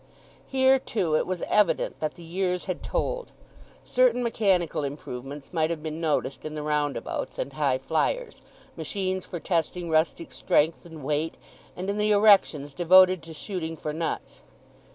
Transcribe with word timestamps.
Here, 0.47 0.79
too 0.79 1.15
it 1.15 1.27
was 1.27 1.43
evident 1.43 1.99
that 1.99 2.15
the 2.15 2.23
years 2.23 2.65
had 2.65 2.81
told. 2.81 3.31
Certain 3.83 4.23
mechanical 4.23 4.83
improvements 4.83 5.53
might 5.53 5.69
have 5.69 5.83
been 5.83 6.01
noticed 6.01 6.43
in 6.43 6.55
the 6.55 6.63
roundabouts 6.63 7.37
and 7.37 7.53
high 7.53 7.77
fliers, 7.77 8.41
machines 8.75 9.27
for 9.27 9.39
testing 9.39 9.91
rustic 9.91 10.31
strength 10.31 10.87
and 10.87 11.03
weight, 11.03 11.37
and 11.75 11.87
in 11.87 11.99
the 11.99 12.09
erections 12.09 12.73
devoted 12.73 13.21
to 13.21 13.33
shooting 13.35 13.77
for 13.77 13.93
nuts. 13.93 14.41